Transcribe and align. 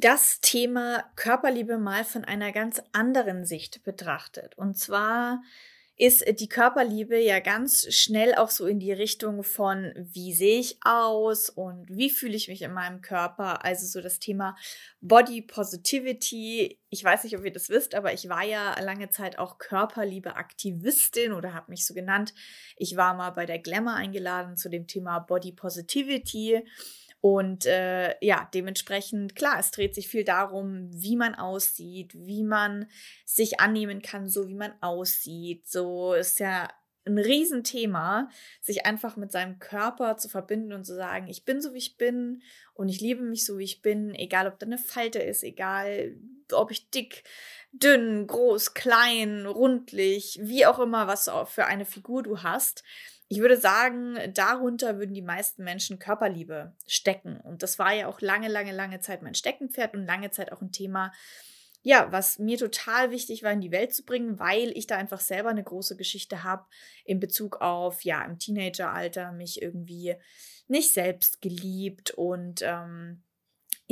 das 0.00 0.40
Thema 0.40 1.04
Körperliebe 1.16 1.78
mal 1.78 2.04
von 2.04 2.24
einer 2.24 2.52
ganz 2.52 2.82
anderen 2.92 3.44
Sicht 3.44 3.84
betrachtet. 3.84 4.56
Und 4.56 4.78
zwar 4.78 5.42
ist 6.00 6.24
die 6.40 6.48
Körperliebe 6.48 7.18
ja 7.18 7.40
ganz 7.40 7.86
schnell 7.94 8.34
auch 8.34 8.48
so 8.48 8.66
in 8.66 8.80
die 8.80 8.92
Richtung 8.92 9.42
von, 9.42 9.92
wie 9.96 10.32
sehe 10.32 10.58
ich 10.58 10.78
aus 10.82 11.50
und 11.50 11.90
wie 11.90 12.08
fühle 12.08 12.36
ich 12.36 12.48
mich 12.48 12.62
in 12.62 12.72
meinem 12.72 13.02
Körper. 13.02 13.66
Also 13.66 13.86
so 13.86 14.00
das 14.00 14.18
Thema 14.18 14.56
Body 15.02 15.42
Positivity. 15.42 16.78
Ich 16.88 17.04
weiß 17.04 17.24
nicht, 17.24 17.36
ob 17.36 17.44
ihr 17.44 17.52
das 17.52 17.68
wisst, 17.68 17.94
aber 17.94 18.14
ich 18.14 18.30
war 18.30 18.42
ja 18.42 18.80
lange 18.80 19.10
Zeit 19.10 19.38
auch 19.38 19.58
Körperliebe-Aktivistin 19.58 21.32
oder 21.32 21.52
habe 21.52 21.70
mich 21.70 21.84
so 21.84 21.92
genannt. 21.92 22.32
Ich 22.76 22.96
war 22.96 23.12
mal 23.12 23.30
bei 23.30 23.44
der 23.44 23.58
Glamour 23.58 23.92
eingeladen 23.92 24.56
zu 24.56 24.70
dem 24.70 24.86
Thema 24.86 25.18
Body 25.18 25.52
Positivity 25.52 26.64
und 27.20 27.66
äh, 27.66 28.16
ja, 28.24 28.48
dementsprechend, 28.54 29.36
klar, 29.36 29.58
es 29.58 29.70
dreht 29.70 29.94
sich 29.94 30.08
viel 30.08 30.24
darum, 30.24 30.90
wie 30.92 31.16
man 31.16 31.34
aussieht, 31.34 32.14
wie 32.14 32.42
man 32.42 32.86
sich 33.26 33.60
annehmen 33.60 34.00
kann, 34.00 34.28
so 34.28 34.48
wie 34.48 34.54
man 34.54 34.72
aussieht. 34.80 35.68
So 35.68 36.14
ist 36.14 36.40
ja 36.40 36.68
ein 37.04 37.18
Riesenthema, 37.18 38.28
sich 38.60 38.86
einfach 38.86 39.16
mit 39.16 39.32
seinem 39.32 39.58
Körper 39.58 40.16
zu 40.16 40.28
verbinden 40.28 40.72
und 40.72 40.84
zu 40.84 40.94
sagen, 40.94 41.28
ich 41.28 41.44
bin 41.44 41.60
so, 41.60 41.74
wie 41.74 41.78
ich 41.78 41.96
bin 41.96 42.42
und 42.74 42.88
ich 42.88 43.00
liebe 43.00 43.22
mich 43.22 43.44
so, 43.44 43.58
wie 43.58 43.64
ich 43.64 43.82
bin, 43.82 44.14
egal 44.14 44.46
ob 44.46 44.58
da 44.58 44.66
eine 44.66 44.78
Falte 44.78 45.18
ist, 45.18 45.42
egal 45.42 46.16
ob 46.52 46.70
ich 46.70 46.90
dick, 46.90 47.24
dünn, 47.72 48.26
groß, 48.26 48.74
klein, 48.74 49.46
rundlich, 49.46 50.38
wie 50.42 50.66
auch 50.66 50.78
immer, 50.78 51.06
was 51.06 51.30
für 51.46 51.66
eine 51.66 51.84
Figur 51.84 52.22
du 52.22 52.42
hast. 52.42 52.82
Ich 53.32 53.38
würde 53.38 53.56
sagen, 53.56 54.18
darunter 54.34 54.98
würden 54.98 55.14
die 55.14 55.22
meisten 55.22 55.62
Menschen 55.62 56.00
Körperliebe 56.00 56.74
stecken. 56.88 57.38
Und 57.38 57.62
das 57.62 57.78
war 57.78 57.94
ja 57.94 58.08
auch 58.08 58.20
lange, 58.20 58.48
lange, 58.48 58.72
lange 58.72 58.98
Zeit 58.98 59.22
mein 59.22 59.36
Steckenpferd 59.36 59.94
und 59.94 60.04
lange 60.04 60.32
Zeit 60.32 60.50
auch 60.50 60.60
ein 60.60 60.72
Thema, 60.72 61.12
ja, 61.82 62.10
was 62.10 62.40
mir 62.40 62.58
total 62.58 63.12
wichtig 63.12 63.44
war, 63.44 63.52
in 63.52 63.60
die 63.60 63.70
Welt 63.70 63.94
zu 63.94 64.04
bringen, 64.04 64.40
weil 64.40 64.76
ich 64.76 64.88
da 64.88 64.96
einfach 64.96 65.20
selber 65.20 65.48
eine 65.48 65.62
große 65.62 65.96
Geschichte 65.96 66.42
habe 66.42 66.66
in 67.04 67.20
Bezug 67.20 67.60
auf, 67.60 68.02
ja, 68.02 68.24
im 68.24 68.40
Teenageralter 68.40 69.30
mich 69.30 69.62
irgendwie 69.62 70.16
nicht 70.66 70.92
selbst 70.92 71.40
geliebt 71.40 72.10
und 72.10 72.62
ähm, 72.62 73.22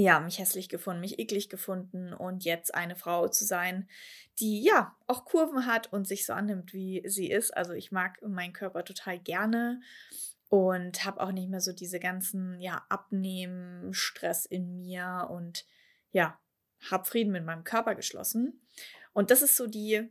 ja, 0.00 0.20
mich 0.20 0.38
hässlich 0.38 0.68
gefunden, 0.68 1.00
mich 1.00 1.18
eklig 1.18 1.48
gefunden 1.48 2.12
und 2.12 2.44
jetzt 2.44 2.72
eine 2.72 2.94
Frau 2.94 3.26
zu 3.26 3.44
sein, 3.44 3.88
die 4.38 4.62
ja 4.62 4.96
auch 5.08 5.24
Kurven 5.24 5.66
hat 5.66 5.92
und 5.92 6.06
sich 6.06 6.24
so 6.24 6.34
annimmt, 6.34 6.72
wie 6.72 7.02
sie 7.06 7.28
ist. 7.28 7.50
Also 7.56 7.72
ich 7.72 7.90
mag 7.90 8.22
meinen 8.22 8.52
Körper 8.52 8.84
total 8.84 9.18
gerne 9.18 9.80
und 10.48 11.04
habe 11.04 11.20
auch 11.20 11.32
nicht 11.32 11.48
mehr 11.48 11.60
so 11.60 11.72
diese 11.72 11.98
ganzen 11.98 12.60
ja 12.60 12.86
Abnehmen, 12.88 13.92
Stress 13.92 14.46
in 14.46 14.76
mir 14.76 15.26
und 15.30 15.66
ja, 16.12 16.38
habe 16.88 17.04
Frieden 17.04 17.32
mit 17.32 17.44
meinem 17.44 17.64
Körper 17.64 17.96
geschlossen. 17.96 18.62
Und 19.12 19.32
das 19.32 19.42
ist 19.42 19.56
so 19.56 19.66
die 19.66 20.08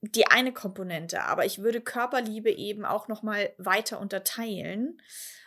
die 0.00 0.26
eine 0.28 0.52
Komponente, 0.52 1.22
aber 1.22 1.44
ich 1.44 1.58
würde 1.58 1.82
Körperliebe 1.82 2.50
eben 2.50 2.86
auch 2.86 3.08
noch 3.08 3.22
mal 3.22 3.54
weiter 3.58 4.00
unterteilen 4.00 5.00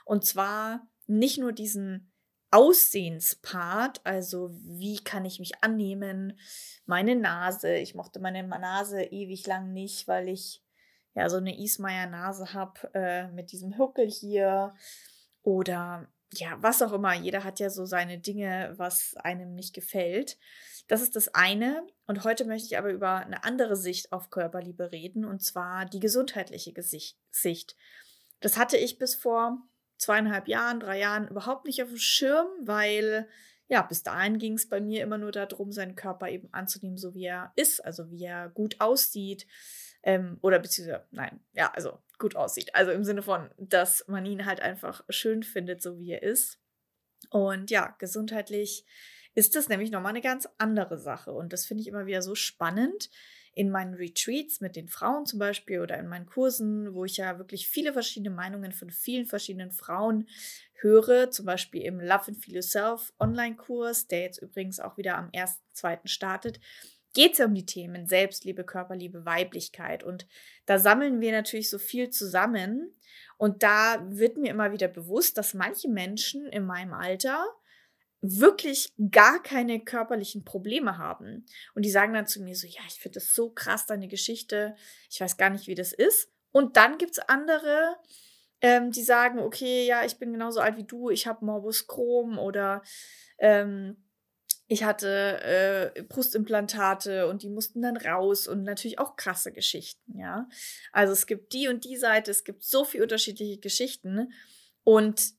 und 0.06 0.26
zwar 0.26 0.88
nicht 1.08 1.38
nur 1.40 1.54
diesen 1.54 2.07
Aussehenspart, 2.52 4.02
also 4.06 4.50
wie 4.64 5.04
kann 5.04 5.26
ich 5.26 5.40
mich 5.40 5.64
annehmen, 5.64 6.40
meine 6.86 7.16
Nase, 7.16 7.76
ich 7.76 7.96
mochte 7.96 8.20
meine 8.20 8.44
Nase 8.44 9.04
ewig 9.04 9.46
lang 9.48 9.74
nicht, 9.74 10.08
weil 10.08 10.30
ich 10.30 10.64
ja 11.14 11.30
so 11.30 11.38
eine 11.38 11.60
Ismaier 11.60 12.08
Nase 12.08 12.54
habe 12.54 12.90
äh, 12.94 13.28
mit 13.30 13.52
diesem 13.52 13.78
Huckel 13.78 14.10
hier 14.10 14.76
oder 15.44 16.08
ja, 16.34 16.58
was 16.62 16.82
auch 16.82 16.94
immer. 16.94 17.14
Jeder 17.14 17.44
hat 17.44 17.60
ja 17.60 17.70
so 17.70 17.86
seine 17.86 18.20
Dinge, 18.20 18.74
was 18.78 19.16
einem 19.18 19.56
nicht 19.56 19.74
gefällt. 19.74 20.38
Das 20.88 21.02
ist 21.02 21.16
das 21.16 21.34
eine. 21.34 21.86
Und 22.06 22.24
heute 22.24 22.46
möchte 22.46 22.68
ich 22.68 22.78
aber 22.78 22.92
über 22.92 23.18
eine 23.18 23.44
andere 23.44 23.76
Sicht 23.76 24.12
auf 24.12 24.30
Körperliebe 24.30 24.92
reden, 24.92 25.26
und 25.26 25.42
zwar 25.42 25.86
die 25.86 26.00
gesundheitliche 26.00 26.74
Sicht. 27.32 27.76
Das 28.40 28.58
hatte 28.58 28.78
ich 28.78 29.00
bis 29.00 29.16
vor 29.16 29.58
zweieinhalb 29.98 30.48
Jahren, 30.48 30.80
drei 30.80 31.00
Jahren 31.00 31.28
überhaupt 31.28 31.66
nicht 31.66 31.82
auf 31.82 31.90
dem 31.90 31.98
Schirm, 31.98 32.48
weil 32.62 33.28
ja, 33.70 33.82
bis 33.82 34.04
dahin 34.04 34.38
ging 34.38 34.54
es 34.54 34.70
bei 34.70 34.80
mir 34.80 35.04
immer 35.04 35.18
nur 35.18 35.32
darum, 35.32 35.72
seinen 35.72 35.96
Körper 35.96 36.30
eben 36.30 36.48
anzunehmen, 36.54 36.98
so 36.98 37.14
wie 37.14 37.26
er 37.26 37.52
ist, 37.56 37.84
also 37.84 38.10
wie 38.10 38.24
er 38.24 38.50
gut 38.50 38.80
aussieht. 38.80 39.46
Ähm, 40.04 40.38
oder 40.42 40.60
beziehungsweise, 40.60 41.06
nein, 41.12 41.42
ja, 41.54 41.72
also 41.74 42.00
gut 42.18 42.36
aussieht. 42.36 42.74
Also 42.74 42.92
im 42.92 43.04
Sinne 43.04 43.24
von, 43.24 43.50
dass 43.58 44.06
man 44.08 44.26
ihn 44.26 44.46
halt 44.46 44.62
einfach 44.62 45.04
schön 45.10 45.44
findet, 45.44 45.82
so 45.82 46.00
wie 46.00 46.12
er 46.12 46.24
ist. 46.24 46.60
Und 47.30 47.72
ja, 47.72 47.96
gesundheitlich 48.00 48.86
ist 49.34 49.56
das 49.56 49.68
nämlich 49.68 49.92
nochmal 49.92 50.12
eine 50.12 50.22
ganz 50.22 50.48
andere 50.58 50.98
Sache. 50.98 51.34
Und 51.34 51.52
das 51.52 51.66
finde 51.66 51.82
ich 51.82 51.88
immer 51.88 52.06
wieder 52.06 52.22
so 52.22 52.36
spannend, 52.36 53.10
in 53.58 53.72
meinen 53.72 53.96
Retreats 53.96 54.62
mit 54.62 54.76
den 54.76 54.88
Frauen 54.88 55.26
zum 55.26 55.40
Beispiel 55.40 55.82
oder 55.82 55.98
in 55.98 56.08
meinen 56.08 56.28
Kursen, 56.28 56.94
wo 56.94 57.06
ich 57.06 57.18
ja 57.18 57.40
wirklich 57.40 57.68
viele 57.68 57.92
verschiedene 57.92 58.30
Meinungen 58.30 58.72
von 58.72 58.92
vielen 58.92 59.26
verschiedenen 59.26 59.72
Frauen 59.72 60.28
höre, 60.76 61.32
zum 61.32 61.48
Beispiel 61.48 61.82
im 61.82 62.00
Love 62.00 62.28
and 62.28 62.38
Feel 62.38 62.54
Yourself 62.54 63.12
Online-Kurs, 63.20 64.06
der 64.06 64.22
jetzt 64.22 64.44
übrigens 64.44 64.80
auch 64.80 64.98
wieder 64.98 65.18
am 65.18 65.32
1.2. 65.32 66.08
startet, 66.08 66.60
geht 67.16 67.32
es 67.32 67.40
ja 67.40 67.46
um 67.46 67.56
die 67.56 67.66
Themen 67.66 68.06
Selbstliebe, 68.06 68.64
Körperliebe, 68.64 69.26
Weiblichkeit. 69.26 70.04
Und 70.04 70.28
da 70.68 70.78
sammeln 70.78 71.20
wir 71.20 71.32
natürlich 71.32 71.72
so 71.72 71.80
viel 71.80 72.12
zusammen. 72.12 72.94
Und 73.38 73.64
da 73.64 74.06
wird 74.08 74.38
mir 74.38 74.52
immer 74.52 74.72
wieder 74.72 74.88
bewusst, 74.88 75.36
dass 75.36 75.56
manche 75.56 75.90
Menschen 75.90 76.46
in 76.46 76.64
meinem 76.64 76.94
Alter 76.94 77.44
wirklich 78.30 78.94
gar 79.12 79.42
keine 79.42 79.80
körperlichen 79.80 80.44
Probleme 80.44 80.98
haben. 80.98 81.46
Und 81.76 81.84
die 81.84 81.92
sagen 81.92 82.14
dann 82.14 82.28
zu 82.28 82.42
mir 82.42 82.56
so, 82.56 82.68
ja, 82.68 82.82
ich 82.88 83.00
finde 83.00 83.16
das 83.16 83.34
so 83.34 83.50
krass, 83.50 83.86
deine 83.86 84.08
Geschichte, 84.08 84.76
ich 85.10 85.20
weiß 85.22 85.38
gar 85.38 85.50
nicht, 85.50 85.68
wie 85.68 85.76
das 85.76 85.94
ist. 85.94 86.30
Und 86.52 86.78
dann 86.78 86.98
gibt 86.98 87.12
es 87.14 87.20
andere, 87.20 87.98
ähm, 88.62 88.92
die 88.92 89.04
sagen, 89.04 89.40
okay, 89.40 89.86
ja, 89.86 90.04
ich 90.06 90.18
bin 90.18 90.32
genauso 90.32 90.60
alt 90.60 90.78
wie 90.78 90.84
du, 90.84 91.10
ich 91.10 91.28
habe 91.28 91.46
Morbus 91.46 91.88
Crohn 91.88 92.38
oder 92.38 92.82
ähm, 93.38 94.04
ich 94.70 94.84
hatte 94.84 95.94
äh, 95.96 96.04
Brustimplantate 96.04 97.28
und 97.28 97.42
die 97.42 97.50
mussten 97.50 97.82
dann 97.82 97.96
raus 97.96 98.48
und 98.48 98.64
natürlich 98.64 99.00
auch 99.00 99.16
krasse 99.16 99.54
Geschichten, 99.54 100.18
ja. 100.20 100.50
Also 100.92 101.14
es 101.14 101.26
gibt 101.26 101.54
die 101.54 101.68
und 101.70 101.86
die 101.86 101.96
Seite, 101.96 102.32
es 102.32 102.44
gibt 102.44 102.64
so 102.64 102.84
viele 102.84 103.04
unterschiedliche 103.04 103.60
Geschichten 103.60 104.34
und 104.84 105.37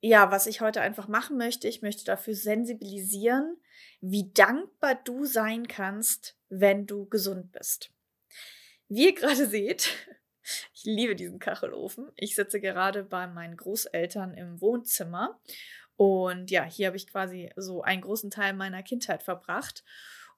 ja, 0.00 0.30
was 0.30 0.46
ich 0.46 0.60
heute 0.60 0.80
einfach 0.80 1.08
machen 1.08 1.36
möchte, 1.36 1.68
ich 1.68 1.82
möchte 1.82 2.04
dafür 2.04 2.34
sensibilisieren, 2.34 3.56
wie 4.00 4.32
dankbar 4.32 4.94
du 4.94 5.24
sein 5.24 5.66
kannst, 5.66 6.36
wenn 6.48 6.86
du 6.86 7.06
gesund 7.06 7.52
bist. 7.52 7.90
Wie 8.88 9.06
ihr 9.06 9.14
gerade 9.14 9.46
seht, 9.46 9.90
ich 10.74 10.84
liebe 10.84 11.16
diesen 11.16 11.38
Kachelofen. 11.38 12.10
Ich 12.16 12.34
sitze 12.34 12.60
gerade 12.60 13.02
bei 13.02 13.26
meinen 13.26 13.56
Großeltern 13.56 14.34
im 14.34 14.60
Wohnzimmer 14.60 15.40
und 15.98 16.52
ja, 16.52 16.62
hier 16.62 16.86
habe 16.86 16.96
ich 16.96 17.08
quasi 17.08 17.50
so 17.56 17.82
einen 17.82 18.02
großen 18.02 18.30
Teil 18.30 18.52
meiner 18.52 18.84
Kindheit 18.84 19.24
verbracht. 19.24 19.84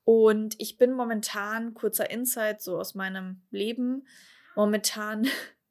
Und 0.05 0.55
ich 0.59 0.79
bin 0.79 0.93
momentan, 0.95 1.75
kurzer 1.75 2.11
Insight 2.11 2.63
so 2.63 2.79
aus 2.79 2.95
meinem 2.95 3.43
Leben, 3.51 4.07
momentan 4.57 5.29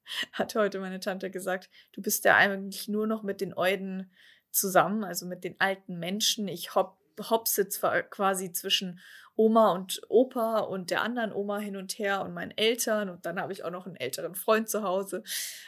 hat 0.34 0.56
heute 0.56 0.80
meine 0.80 1.00
Tante 1.00 1.30
gesagt, 1.30 1.70
du 1.92 2.02
bist 2.02 2.26
ja 2.26 2.36
eigentlich 2.36 2.88
nur 2.88 3.08
noch 3.08 3.24
mit 3.24 3.42
den 3.42 3.56
Euden 3.56 4.12
zusammen, 4.52 5.04
also 5.04 5.26
mit 5.26 5.44
den 5.44 5.60
alten 5.60 6.00
Menschen. 6.00 6.48
Ich 6.48 6.76
hop, 6.76 6.98
hopse 7.30 7.68
quasi 8.10 8.52
zwischen 8.52 9.00
Oma 9.36 9.72
und 9.72 10.02
Opa 10.10 10.60
und 10.60 10.92
der 10.92 11.02
anderen 11.02 11.32
Oma 11.32 11.60
hin 11.60 11.78
und 11.78 11.98
her 11.98 12.22
und 12.24 12.34
meinen 12.34 12.52
Eltern 12.58 13.10
und 13.10 13.26
dann 13.26 13.40
habe 13.40 13.54
ich 13.54 13.64
auch 13.64 13.72
noch 13.72 13.86
einen 13.86 13.96
älteren 13.96 14.36
Freund 14.36 14.68
zu 14.68 14.84
Hause, 14.84 15.24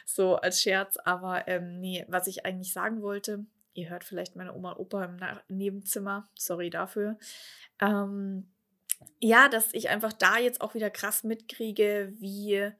so 0.06 0.36
als 0.36 0.62
Scherz. 0.62 0.98
Aber 0.98 1.48
ähm, 1.48 1.80
nee, 1.80 2.06
was 2.10 2.28
ich 2.28 2.46
eigentlich 2.46 2.74
sagen 2.74 3.02
wollte, 3.02 3.46
ihr 3.74 3.90
hört 3.90 4.04
vielleicht 4.04 4.36
meine 4.36 4.54
Oma 4.54 4.74
und 4.74 4.80
Opa 4.80 5.06
im 5.06 5.18
Nebenzimmer, 5.48 6.30
sorry 6.36 6.70
dafür. 6.70 7.18
Ähm, 7.80 8.52
ja, 9.20 9.48
dass 9.48 9.74
ich 9.74 9.90
einfach 9.90 10.14
da 10.14 10.38
jetzt 10.38 10.60
auch 10.60 10.74
wieder 10.74 10.90
krass 10.90 11.24
mitkriege, 11.24 12.14
wie 12.20 12.74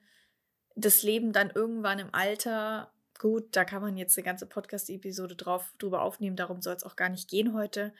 das 0.76 1.04
Leben 1.04 1.34
dann 1.34 1.50
irgendwann 1.50 2.00
im 2.00 2.14
Alter, 2.14 2.92
gut, 3.20 3.56
da 3.56 3.66
kann 3.66 3.82
man 3.82 3.98
jetzt 3.98 4.18
eine 4.18 4.26
ganze 4.26 4.46
Podcast-Episode 4.46 5.36
drüber 5.36 6.02
aufnehmen, 6.02 6.36
darum 6.36 6.62
soll 6.62 6.76
es 6.76 6.84
auch 6.84 6.96
gar 6.96 7.10
nicht 7.10 7.30
gehen 7.30 7.54
heute, 7.54 7.94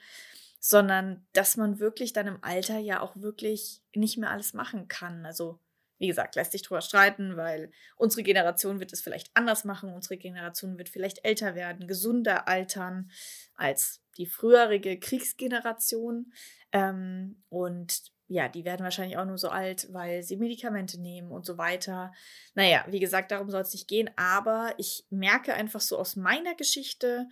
sondern 0.58 1.26
dass 1.32 1.56
man 1.56 1.80
wirklich 1.80 2.12
dann 2.12 2.26
im 2.26 2.42
Alter 2.42 2.78
ja 2.78 3.00
auch 3.00 3.16
wirklich 3.16 3.80
nicht 3.94 4.18
mehr 4.18 4.30
alles 4.30 4.54
machen 4.54 4.88
kann. 4.88 5.26
Also, 5.26 5.58
wie 5.98 6.06
gesagt, 6.06 6.34
lässt 6.34 6.52
sich 6.52 6.62
drüber 6.62 6.80
streiten, 6.80 7.36
weil 7.36 7.70
unsere 7.96 8.22
Generation 8.22 8.80
wird 8.80 8.92
es 8.92 9.00
vielleicht 9.00 9.30
anders 9.34 9.64
machen, 9.64 9.92
unsere 9.92 10.16
Generation 10.16 10.78
wird 10.78 10.88
vielleicht 10.88 11.24
älter 11.24 11.54
werden, 11.54 11.86
gesunder 11.86 12.48
altern 12.48 13.10
als 13.54 14.02
die 14.16 14.26
früherige 14.26 14.98
Kriegsgeneration. 14.98 16.32
Ähm, 16.72 17.42
und 17.48 18.12
ja, 18.32 18.48
die 18.48 18.64
werden 18.64 18.82
wahrscheinlich 18.82 19.18
auch 19.18 19.26
nur 19.26 19.38
so 19.38 19.50
alt, 19.50 19.92
weil 19.92 20.22
sie 20.22 20.36
Medikamente 20.36 21.00
nehmen 21.00 21.30
und 21.30 21.44
so 21.44 21.58
weiter. 21.58 22.12
Naja, 22.54 22.84
wie 22.88 23.00
gesagt, 23.00 23.30
darum 23.30 23.50
soll 23.50 23.60
es 23.60 23.72
nicht 23.72 23.88
gehen, 23.88 24.10
aber 24.16 24.74
ich 24.78 25.06
merke 25.10 25.54
einfach 25.54 25.80
so 25.80 25.98
aus 25.98 26.16
meiner 26.16 26.54
Geschichte 26.54 27.28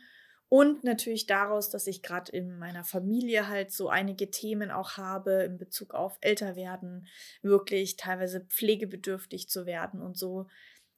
Und 0.53 0.83
natürlich 0.83 1.27
daraus, 1.27 1.71
dass 1.71 1.87
ich 1.87 2.03
gerade 2.03 2.33
in 2.33 2.59
meiner 2.59 2.83
Familie 2.83 3.47
halt 3.47 3.71
so 3.71 3.89
einige 3.89 4.33
Themen 4.33 4.73
auch 4.73 4.97
habe 4.97 5.45
in 5.45 5.59
Bezug 5.59 5.95
auf 5.95 6.19
Älterwerden, 6.21 7.07
wirklich 7.41 7.97
teilweise 7.97 8.41
pflegebedürftig 8.41 9.49
zu 9.49 9.65
werden 9.65 10.03
und 10.03 10.19
so, 10.19 10.49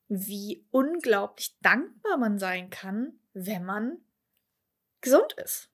wie 0.09 0.65
unglaublich 0.71 1.55
dankbar 1.61 2.17
man 2.17 2.39
sein 2.39 2.71
kann, 2.71 3.21
wenn 3.35 3.63
man 3.65 3.99
gesund 5.03 5.35
ist. 5.35 5.69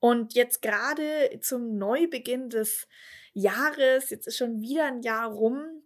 Und 0.00 0.34
jetzt 0.34 0.60
gerade 0.60 1.38
zum 1.40 1.78
Neubeginn 1.78 2.50
des 2.50 2.88
Jahres, 3.32 4.10
jetzt 4.10 4.26
ist 4.26 4.36
schon 4.36 4.60
wieder 4.60 4.86
ein 4.86 5.02
Jahr 5.02 5.30
rum, 5.30 5.82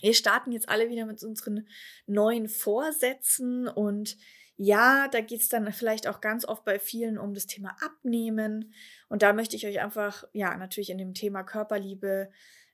wir 0.00 0.14
starten 0.14 0.52
jetzt 0.52 0.68
alle 0.68 0.88
wieder 0.88 1.06
mit 1.06 1.22
unseren 1.22 1.68
neuen 2.06 2.48
Vorsätzen 2.48 3.68
und 3.68 4.16
ja, 4.56 5.08
da 5.08 5.20
geht 5.20 5.40
es 5.40 5.48
dann 5.48 5.70
vielleicht 5.72 6.06
auch 6.06 6.20
ganz 6.20 6.44
oft 6.44 6.64
bei 6.64 6.78
vielen 6.78 7.18
um 7.18 7.34
das 7.34 7.46
Thema 7.46 7.74
Abnehmen. 7.80 8.74
Und 9.08 9.22
da 9.22 9.32
möchte 9.32 9.56
ich 9.56 9.66
euch 9.66 9.80
einfach, 9.80 10.24
ja, 10.32 10.56
natürlich 10.56 10.90
in 10.90 10.98
dem 10.98 11.14
Thema 11.14 11.42
Körperliebe 11.42 12.30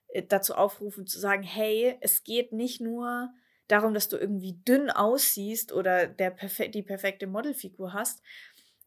äh, 0.09 0.23
dazu 0.23 0.55
aufrufen, 0.55 1.07
zu 1.07 1.19
sagen, 1.19 1.43
hey, 1.43 1.97
es 2.01 2.23
geht 2.23 2.51
nicht 2.51 2.81
nur 2.81 3.33
darum, 3.67 3.93
dass 3.93 4.09
du 4.09 4.17
irgendwie 4.17 4.59
dünn 4.67 4.89
aussiehst 4.89 5.71
oder 5.71 6.07
der 6.07 6.31
perfe 6.31 6.69
die 6.69 6.83
perfekte 6.83 7.27
Modelfigur 7.27 7.93
hast, 7.93 8.21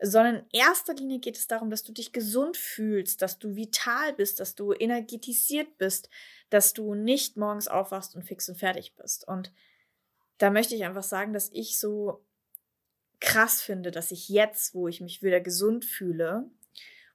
sondern 0.02 0.37
in 0.37 0.46
erster 0.52 0.94
Linie 0.94 1.20
geht 1.20 1.37
es 1.37 1.46
darum, 1.46 1.70
dass 1.70 1.84
du 1.84 1.93
dich 1.93 2.12
gesund 2.12 2.56
fühlst, 2.56 3.22
dass 3.22 3.38
du 3.38 3.54
vital 3.54 4.12
bist, 4.14 4.40
dass 4.40 4.54
du 4.54 4.72
energetisiert 4.72 5.78
bist, 5.78 6.10
dass 6.50 6.75
du 6.75 6.94
nicht 6.94 7.37
morgens 7.37 7.69
aufwachst 7.69 8.16
und 8.16 8.25
fix 8.25 8.49
und 8.49 8.56
fertig 8.56 8.94
bist. 8.96 9.26
Und 9.26 9.52
da 10.38 10.50
möchte 10.50 10.75
ich 10.75 10.84
einfach 10.84 11.04
sagen, 11.04 11.32
dass 11.32 11.50
ich 11.52 11.78
so 11.78 12.25
krass 13.20 13.62
finde, 13.62 13.93
dass 13.93 14.10
ich 14.10 14.28
jetzt, 14.28 14.75
wo 14.75 14.88
ich 14.88 15.00
mich 15.00 15.22
wieder 15.22 15.40
gesund 15.40 15.84
fühle, 15.84 16.50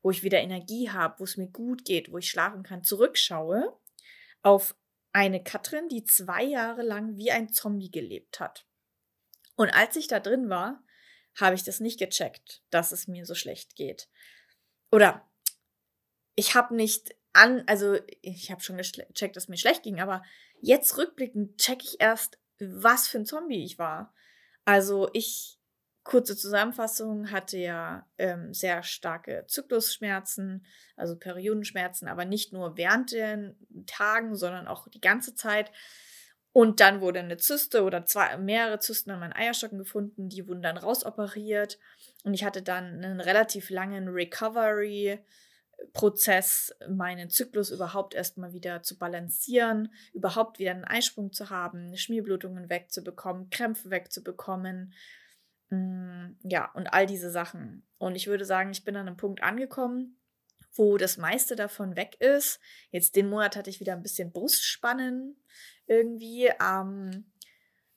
wo 0.02 0.10
ich 0.10 0.24
wieder 0.24 0.40
Energie 0.40 0.90
habe, 0.90 1.20
wo 1.20 1.26
es 1.26 1.36
mir 1.36 1.48
gut 1.48 1.84
geht, 1.84 2.12
wo 2.12 2.18
ich 2.18 2.30
schlafen 2.30 2.64
kann, 2.64 2.84
zurückschaue 2.84 3.78
auf 4.42 4.76
eine 5.12 5.44
Katrin, 5.44 5.90
die 5.90 6.06
zwei 6.06 6.44
Jahre 6.44 6.84
lang 6.84 7.18
wie 7.18 7.32
ein 7.32 7.52
Zombie 7.52 7.92
gelebt 7.92 8.40
hat. 8.40 8.66
Und 9.58 9.72
als 9.72 9.98
ich 9.98 10.08
da 10.08 10.22
drin 10.22 10.50
war, 10.50 10.82
habe 11.40 11.56
ich 11.56 11.64
das 11.64 11.80
nicht 11.80 12.00
gecheckt, 12.00 12.62
dass 12.70 12.92
es 12.92 13.08
mir 13.08 13.26
so 13.26 13.36
schlecht 13.36 13.76
geht. 13.76 14.10
Oder 14.92 15.30
ich 16.36 16.56
habe 16.56 16.76
nicht 16.76 17.16
an, 17.34 17.64
also 17.68 17.98
ich 18.22 18.52
habe 18.52 18.62
schon 18.62 18.78
gecheckt, 18.78 19.36
dass 19.36 19.44
es 19.44 19.50
mir 19.50 19.58
schlecht 19.58 19.84
ging, 19.84 20.00
aber 20.00 20.24
jetzt 20.60 20.98
rückblickend 20.98 21.58
checke 21.58 21.84
ich 21.84 21.98
erst, 22.00 22.40
was 22.60 23.08
für 23.08 23.20
ein 23.20 23.26
Zombie 23.26 23.64
ich 23.64 23.78
war. 23.78 24.14
Also 24.66 25.10
ich 25.14 25.58
Kurze 26.08 26.38
Zusammenfassung, 26.38 27.32
hatte 27.32 27.58
ja 27.58 28.08
ähm, 28.18 28.54
sehr 28.54 28.82
starke 28.82 29.44
Zyklusschmerzen, 29.50 30.66
also 30.96 31.18
Periodenschmerzen, 31.18 32.08
aber 32.08 32.24
nicht 32.24 32.54
nur 32.54 32.78
während 32.78 33.12
den 33.12 33.58
Tagen, 33.88 34.34
sondern 34.34 34.70
auch 34.70 34.88
die 34.88 35.02
ganze 35.02 35.36
Zeit. 35.36 35.70
Und 36.58 36.80
dann 36.80 37.02
wurde 37.02 37.20
eine 37.20 37.38
Zyste 37.38 37.84
oder 37.84 38.08
zwei, 38.08 38.36
mehrere 38.38 38.80
Zysten 38.80 39.12
an 39.12 39.20
meinen 39.20 39.34
Eierstöcken 39.34 39.78
gefunden, 39.78 40.28
die 40.28 40.48
wurden 40.48 40.64
dann 40.64 40.78
rausoperiert. 40.78 41.78
Und 42.24 42.34
ich 42.34 42.44
hatte 42.44 42.64
dann 42.64 43.04
einen 43.04 43.22
relativ 43.22 43.70
langen 43.70 44.08
Recovery. 44.08 45.20
Prozess, 45.94 46.76
meinen 46.90 47.30
Zyklus 47.30 47.70
überhaupt 47.70 48.16
erstmal 48.16 48.52
wieder 48.52 48.82
zu 48.82 48.98
balancieren, 48.98 49.94
überhaupt 50.12 50.58
wieder 50.58 50.72
einen 50.72 50.86
Eisprung 50.86 51.32
zu 51.32 51.52
haben, 51.52 51.96
Schmierblutungen 51.96 52.68
wegzubekommen, 52.72 53.52
Krämpfe 53.52 53.92
wegzubekommen, 53.92 54.96
Mm, 55.70 56.38
ja, 56.44 56.72
und 56.74 56.88
all 56.88 57.06
diese 57.06 57.30
Sachen. 57.30 57.86
Und 57.98 58.16
ich 58.16 58.28
würde 58.28 58.46
sagen, 58.46 58.72
ich 58.72 58.86
bin 58.86 58.96
an 58.96 59.08
einem 59.08 59.18
Punkt 59.18 59.44
angekommen, 59.44 60.18
wo 60.74 60.98
das 60.98 61.18
meiste 61.18 61.56
davon 61.56 61.96
weg 61.96 62.16
ist. 62.20 62.60
Jetzt 62.92 63.16
den 63.16 63.30
Monat 63.30 63.56
hatte 63.56 63.70
ich 63.70 63.80
wieder 63.80 63.94
ein 63.94 64.04
bisschen 64.04 64.32
Brustspannen 64.32 65.36
irgendwie. 65.88 66.52
Ähm, 66.62 67.26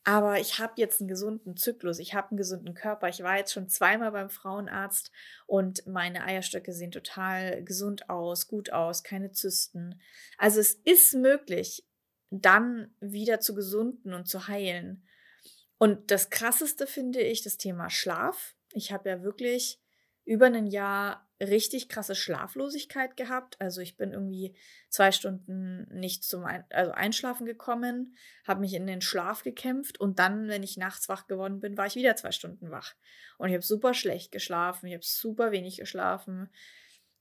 aber 0.04 0.40
ich 0.40 0.58
habe 0.58 0.72
jetzt 0.76 1.00
einen 1.00 1.08
gesunden 1.08 1.56
Zyklus, 1.56 1.98
ich 1.98 2.14
habe 2.14 2.30
einen 2.30 2.38
gesunden 2.38 2.74
Körper. 2.74 3.08
Ich 3.08 3.22
war 3.22 3.36
jetzt 3.36 3.52
schon 3.52 3.68
zweimal 3.68 4.12
beim 4.12 4.30
Frauenarzt 4.30 5.12
und 5.46 5.86
meine 5.86 6.24
Eierstöcke 6.24 6.72
sehen 6.72 6.90
total 6.90 7.62
gesund 7.64 8.08
aus, 8.08 8.48
gut 8.48 8.72
aus, 8.72 9.02
keine 9.02 9.30
Zysten. 9.32 10.00
Also 10.38 10.60
es 10.60 10.72
ist 10.72 11.14
möglich, 11.14 11.86
dann 12.30 12.94
wieder 13.00 13.40
zu 13.40 13.54
gesunden 13.54 14.14
und 14.14 14.26
zu 14.26 14.48
heilen. 14.48 15.06
Und 15.78 16.10
das 16.10 16.30
Krasseste 16.30 16.86
finde 16.86 17.20
ich 17.20 17.42
das 17.42 17.56
Thema 17.56 17.90
Schlaf. 17.90 18.54
Ich 18.72 18.92
habe 18.92 19.08
ja 19.08 19.22
wirklich 19.22 19.80
über 20.24 20.46
ein 20.46 20.66
Jahr 20.66 21.29
richtig 21.40 21.88
krasse 21.88 22.14
Schlaflosigkeit 22.14 23.16
gehabt. 23.16 23.60
Also 23.60 23.80
ich 23.80 23.96
bin 23.96 24.12
irgendwie 24.12 24.54
zwei 24.88 25.10
Stunden 25.10 25.86
nicht 25.90 26.24
zum 26.24 26.44
Ein 26.44 26.64
also 26.70 26.92
Einschlafen 26.92 27.46
gekommen, 27.46 28.14
habe 28.46 28.60
mich 28.60 28.74
in 28.74 28.86
den 28.86 29.00
Schlaf 29.00 29.42
gekämpft 29.42 29.98
und 29.98 30.18
dann, 30.18 30.48
wenn 30.48 30.62
ich 30.62 30.76
nachts 30.76 31.08
wach 31.08 31.26
geworden 31.26 31.60
bin, 31.60 31.76
war 31.76 31.86
ich 31.86 31.96
wieder 31.96 32.16
zwei 32.16 32.32
Stunden 32.32 32.70
wach. 32.70 32.94
Und 33.38 33.48
ich 33.48 33.54
habe 33.54 33.64
super 33.64 33.94
schlecht 33.94 34.32
geschlafen, 34.32 34.86
ich 34.86 34.94
habe 34.94 35.04
super 35.04 35.50
wenig 35.50 35.78
geschlafen 35.78 36.50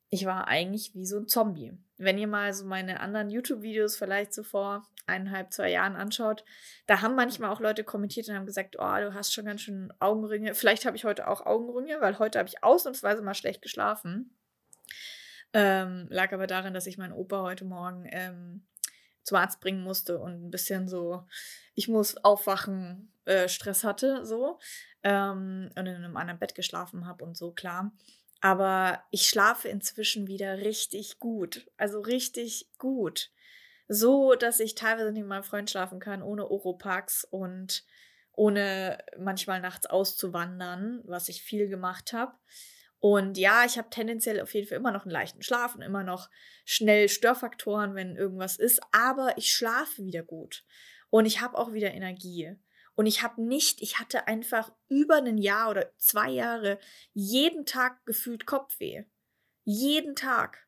ich 0.10 0.26
war 0.26 0.48
eigentlich 0.48 0.96
wie 0.96 1.06
so 1.06 1.18
ein 1.18 1.28
Zombie. 1.28 1.78
Wenn 1.98 2.18
ihr 2.18 2.28
mal 2.28 2.54
so 2.54 2.66
meine 2.66 3.00
anderen 3.00 3.30
YouTube-Videos 3.30 3.98
vielleicht 3.98 4.34
so 4.34 4.44
vor 4.44 4.88
eineinhalb, 5.06 5.54
zwei 5.54 5.70
Jahren 5.70 5.96
anschaut, 5.96 6.44
da 6.88 7.02
haben 7.02 7.16
manchmal 7.16 7.52
auch 7.52 7.60
Leute 7.60 7.84
kommentiert 7.84 8.28
und 8.28 8.36
haben 8.36 8.46
gesagt, 8.46 8.78
oh, 8.80 8.96
du 8.98 9.14
hast 9.14 9.34
schon 9.34 9.46
ganz 9.46 9.62
schön 9.62 9.94
Augenringe. 10.00 10.56
Vielleicht 10.56 10.86
habe 10.86 10.98
ich 10.98 11.06
heute 11.06 11.28
auch 11.28 11.46
Augenringe, 11.46 12.02
weil 12.02 12.18
heute 12.20 12.40
habe 12.40 12.50
ich 12.50 12.64
ausnahmsweise 12.64 13.22
mal 13.22 13.36
schlecht 13.36 13.62
geschlafen. 13.62 14.36
Ähm, 15.54 16.08
lag 16.10 16.32
aber 16.32 16.48
daran, 16.48 16.74
dass 16.74 16.88
ich 16.88 16.98
meinen 16.98 17.14
Opa 17.14 17.42
heute 17.42 17.66
Morgen 17.66 18.08
ähm, 18.12 18.68
zum 19.24 19.38
Arzt 19.38 19.60
bringen 19.60 19.84
musste 19.84 20.20
und 20.20 20.46
ein 20.46 20.52
bisschen 20.52 20.88
so, 20.88 21.26
ich 21.76 21.88
muss 21.88 22.18
aufwachen, 22.18 23.12
äh, 23.26 23.48
Stress 23.48 23.84
hatte, 23.84 24.26
so. 24.26 24.60
Ähm, 25.04 25.70
und 25.76 25.86
in 25.86 25.96
einem 25.96 26.18
anderen 26.18 26.40
Bett 26.40 26.56
geschlafen 26.56 27.06
habe 27.06 27.24
und 27.26 27.38
so, 27.38 27.52
klar. 27.52 27.92
Aber 28.42 29.04
ich 29.12 29.28
schlafe 29.28 29.68
inzwischen 29.68 30.28
wieder 30.28 30.60
richtig 30.60 31.20
gut. 31.20 31.70
Also 31.78 32.00
richtig 32.00 32.70
gut. 32.78 33.32
So, 33.88 34.36
dass 34.36 34.60
ich 34.60 34.76
teilweise 34.76 35.12
neben 35.12 35.28
meinem 35.28 35.44
Freund 35.44 35.70
schlafen 35.70 36.00
kann, 36.00 36.22
ohne 36.22 36.50
Oropax 36.50 37.26
und 37.26 37.84
ohne 38.34 39.00
manchmal 39.18 39.60
nachts 39.60 39.88
auszuwandern, 39.88 41.02
was 41.06 41.28
ich 41.28 41.42
viel 41.42 41.68
gemacht 41.68 42.14
habe. 42.14 42.34
Und 43.00 43.38
ja, 43.38 43.66
ich 43.66 43.78
habe 43.78 43.90
tendenziell 43.90 44.42
auf 44.42 44.54
jeden 44.54 44.68
Fall 44.68 44.78
immer 44.78 44.92
noch 44.92 45.04
einen 45.04 45.12
leichten 45.12 45.42
Schlaf 45.42 45.76
und 45.76 45.82
immer 45.82 46.04
noch 46.04 46.30
schnell 46.66 47.08
Störfaktoren, 47.10 47.96
wenn 47.96 48.16
irgendwas 48.16 48.58
ist, 48.58 48.82
aber 48.92 49.38
ich 49.38 49.54
schlafe 49.54 50.04
wieder 50.04 50.22
gut 50.24 50.66
und 51.10 51.26
ich 51.26 51.42
habe 51.42 51.58
auch 51.58 51.72
wieder 51.72 51.94
Energie. 51.94 52.56
Und 53.00 53.06
ich 53.06 53.24
habe 53.24 53.42
nicht, 53.42 53.82
ich 53.82 53.98
hatte 53.98 54.28
einfach 54.28 54.74
über 54.90 55.16
ein 55.24 55.38
Jahr 55.38 55.70
oder 55.70 55.90
zwei 55.96 56.32
Jahre 56.32 56.80
jeden 57.14 57.66
Tag 57.66 58.06
gefühlt 58.06 58.46
Kopfweh. 58.46 59.06
Jeden 59.64 60.18
Tag. 60.18 60.68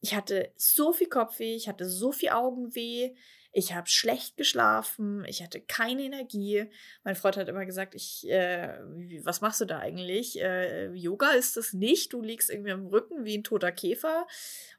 Ich 0.00 0.14
hatte 0.14 0.54
so 0.56 0.94
viel 0.94 1.10
Kopfweh, 1.10 1.54
ich 1.54 1.68
hatte 1.68 1.86
so 1.86 2.12
viel 2.12 2.30
Augenweh, 2.30 3.14
ich 3.52 3.74
habe 3.74 3.86
schlecht 3.88 4.38
geschlafen, 4.38 5.26
ich 5.26 5.42
hatte 5.42 5.60
keine 5.60 6.04
Energie. 6.04 6.64
Mein 7.04 7.14
Freund 7.14 7.36
hat 7.36 7.48
immer 7.50 7.66
gesagt, 7.66 7.94
ich, 7.94 8.26
äh, 8.30 8.78
was 9.22 9.42
machst 9.42 9.60
du 9.60 9.66
da 9.66 9.80
eigentlich? 9.80 10.40
Äh, 10.40 10.90
Yoga 10.94 11.32
ist 11.32 11.58
das 11.58 11.74
nicht, 11.74 12.14
du 12.14 12.22
liegst 12.22 12.48
irgendwie 12.48 12.72
am 12.72 12.86
Rücken 12.86 13.26
wie 13.26 13.36
ein 13.36 13.44
toter 13.44 13.70
Käfer 13.70 14.26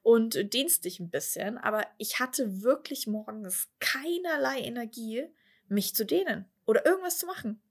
und 0.01 0.51
dehnst 0.51 0.85
dich 0.85 0.99
ein 0.99 1.11
bisschen. 1.11 1.59
Aber 1.59 1.85
ich 1.99 2.19
hatte 2.19 2.63
wirklich 2.63 3.05
morgens 3.05 3.69
keinerlei 3.79 4.61
Energie, 4.61 5.27
mich 5.67 5.93
zu 5.93 6.07
dehnen 6.07 6.50
oder 6.65 6.85
irgendwas 6.85 7.19
zu 7.19 7.25
machen. 7.25 7.61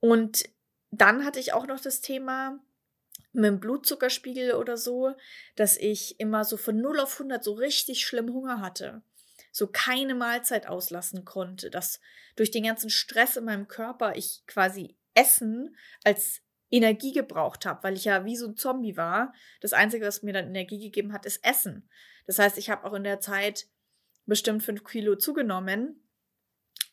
Und 0.00 0.44
dann 0.90 1.24
hatte 1.24 1.40
ich 1.40 1.52
auch 1.52 1.66
noch 1.66 1.80
das 1.80 2.00
Thema 2.00 2.60
mit 3.32 3.44
dem 3.46 3.60
Blutzuckerspiegel 3.60 4.54
oder 4.54 4.76
so, 4.76 5.14
dass 5.56 5.76
ich 5.76 6.20
immer 6.20 6.44
so 6.44 6.56
von 6.56 6.80
0 6.80 7.00
auf 7.00 7.14
100 7.14 7.42
so 7.42 7.52
richtig 7.52 8.04
schlimm 8.04 8.32
Hunger 8.32 8.60
hatte. 8.60 9.02
So 9.50 9.66
keine 9.66 10.14
Mahlzeit 10.14 10.66
auslassen 10.66 11.24
konnte, 11.24 11.70
dass 11.70 12.00
durch 12.36 12.50
den 12.50 12.64
ganzen 12.64 12.90
Stress 12.90 13.36
in 13.36 13.44
meinem 13.44 13.68
Körper 13.68 14.16
ich 14.16 14.42
quasi 14.46 14.96
Essen 15.14 15.76
als 16.04 16.40
Energie 16.70 17.12
gebraucht 17.12 17.66
habe, 17.66 17.82
weil 17.82 17.94
ich 17.94 18.06
ja 18.06 18.24
wie 18.24 18.36
so 18.36 18.48
ein 18.48 18.56
Zombie 18.56 18.96
war. 18.96 19.34
Das 19.60 19.74
Einzige, 19.74 20.06
was 20.06 20.22
mir 20.22 20.32
dann 20.32 20.48
Energie 20.48 20.78
gegeben 20.78 21.12
hat, 21.12 21.26
ist 21.26 21.44
Essen. 21.44 21.88
Das 22.26 22.38
heißt, 22.38 22.56
ich 22.56 22.70
habe 22.70 22.84
auch 22.84 22.94
in 22.94 23.04
der 23.04 23.20
Zeit 23.20 23.66
bestimmt 24.24 24.62
fünf 24.62 24.84
Kilo 24.84 25.16
zugenommen, 25.16 26.01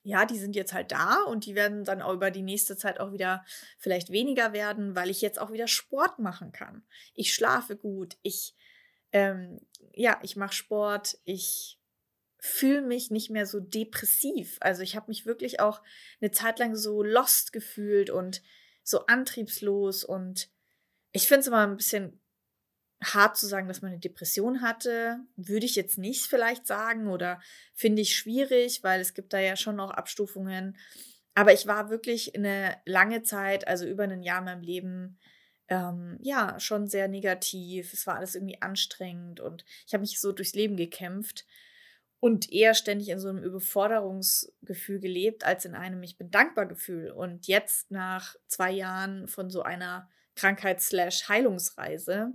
ja, 0.03 0.25
die 0.25 0.39
sind 0.39 0.55
jetzt 0.55 0.73
halt 0.73 0.91
da 0.91 1.23
und 1.23 1.45
die 1.45 1.55
werden 1.55 1.83
dann 1.83 2.01
auch 2.01 2.13
über 2.13 2.31
die 2.31 2.41
nächste 2.41 2.77
Zeit 2.77 2.99
auch 2.99 3.11
wieder 3.11 3.45
vielleicht 3.77 4.11
weniger 4.11 4.53
werden, 4.53 4.95
weil 4.95 5.09
ich 5.09 5.21
jetzt 5.21 5.39
auch 5.39 5.51
wieder 5.51 5.67
Sport 5.67 6.19
machen 6.19 6.51
kann. 6.51 6.83
Ich 7.13 7.33
schlafe 7.33 7.75
gut, 7.75 8.17
ich, 8.21 8.55
ähm, 9.11 9.59
ja, 9.93 10.19
ich 10.23 10.35
mache 10.35 10.53
Sport, 10.53 11.19
ich 11.25 11.79
fühle 12.39 12.81
mich 12.81 13.11
nicht 13.11 13.29
mehr 13.29 13.45
so 13.45 13.59
depressiv. 13.59 14.57
Also 14.61 14.81
ich 14.81 14.95
habe 14.95 15.07
mich 15.09 15.25
wirklich 15.25 15.59
auch 15.59 15.81
eine 16.21 16.31
Zeit 16.31 16.59
lang 16.59 16.75
so 16.75 17.03
lost 17.03 17.51
gefühlt 17.51 18.09
und 18.09 18.41
so 18.83 19.05
antriebslos 19.05 20.03
und 20.03 20.49
ich 21.11 21.27
finde 21.27 21.41
es 21.41 21.47
immer 21.47 21.67
ein 21.67 21.77
bisschen 21.77 22.18
hart 23.03 23.37
zu 23.37 23.47
sagen, 23.47 23.67
dass 23.67 23.81
man 23.81 23.91
eine 23.91 23.99
Depression 23.99 24.61
hatte. 24.61 25.19
Würde 25.35 25.65
ich 25.65 25.75
jetzt 25.75 25.97
nicht 25.97 26.25
vielleicht 26.25 26.67
sagen 26.67 27.07
oder 27.07 27.41
finde 27.73 28.01
ich 28.01 28.15
schwierig, 28.15 28.83
weil 28.83 28.99
es 28.99 29.13
gibt 29.13 29.33
da 29.33 29.39
ja 29.39 29.55
schon 29.55 29.75
noch 29.77 29.91
Abstufungen. 29.91 30.77
Aber 31.35 31.53
ich 31.53 31.67
war 31.67 31.89
wirklich 31.89 32.35
eine 32.35 32.75
lange 32.85 33.23
Zeit, 33.23 33.67
also 33.67 33.85
über 33.85 34.03
ein 34.03 34.23
Jahr 34.23 34.39
in 34.39 34.45
meinem 34.45 34.61
Leben, 34.61 35.19
ähm, 35.69 36.17
ja, 36.21 36.59
schon 36.59 36.87
sehr 36.87 37.07
negativ. 37.07 37.93
Es 37.93 38.05
war 38.07 38.17
alles 38.17 38.35
irgendwie 38.35 38.61
anstrengend 38.61 39.39
und 39.39 39.63
ich 39.87 39.93
habe 39.93 40.01
mich 40.01 40.19
so 40.19 40.31
durchs 40.31 40.55
Leben 40.55 40.75
gekämpft 40.75 41.45
und 42.19 42.51
eher 42.51 42.73
ständig 42.73 43.09
in 43.09 43.19
so 43.19 43.29
einem 43.29 43.43
Überforderungsgefühl 43.43 44.99
gelebt, 44.99 45.45
als 45.45 45.63
in 45.65 45.75
einem 45.75 46.03
Ich 46.03 46.17
bin 46.17 46.31
dankbar 46.31 46.65
Gefühl. 46.65 47.11
Und 47.11 47.47
jetzt 47.47 47.91
nach 47.91 48.35
zwei 48.47 48.71
Jahren 48.71 49.27
von 49.29 49.49
so 49.49 49.61
einer 49.61 50.09
Krankheits-Heilungsreise 50.35 52.33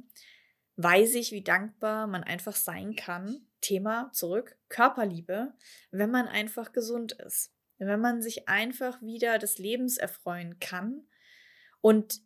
weiß 0.77 1.15
ich, 1.15 1.33
wie 1.33 1.45
dankbar 1.45 2.07
man 2.07 2.25
einfach 2.25 2.57
sein 2.57 2.97
kann. 2.97 3.47
Thema 3.61 4.11
zurück, 4.13 4.57
Körperliebe, 4.69 5.55
wenn 5.91 6.11
man 6.11 6.29
einfach 6.29 6.73
gesund 6.73 7.13
ist. 7.13 7.53
Wenn 7.79 8.01
man 8.01 8.23
sich 8.23 8.49
einfach 8.49 9.01
wieder 9.03 9.39
des 9.39 9.59
Lebens 9.59 9.97
erfreuen 9.97 10.59
kann 10.61 11.07
und 11.81 12.21